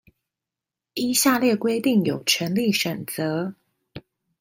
[0.95, 3.53] 依下列規定有權利選擇